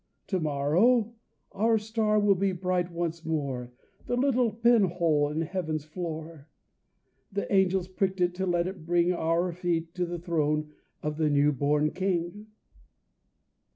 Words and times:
"To 0.29 0.39
morrow 0.39 1.13
our 1.51 1.77
star 1.77 2.19
will 2.19 2.33
be 2.33 2.53
bright 2.53 2.89
once 2.91 3.23
more 3.23 3.71
The 4.07 4.17
little 4.17 4.51
pin 4.51 4.85
hole 4.85 5.29
in 5.29 5.41
heaven's 5.41 5.85
floor 5.85 6.47
"The 7.31 7.53
Angels 7.53 7.87
pricked 7.87 8.19
it 8.19 8.33
to 8.33 8.47
let 8.47 8.65
it 8.65 8.87
bring 8.87 9.13
Our 9.13 9.51
feet 9.51 9.93
to 9.93 10.07
the 10.07 10.17
throne 10.17 10.73
of 11.03 11.17
the 11.17 11.29
new 11.29 11.51
born 11.51 11.91
King!" 11.91 12.47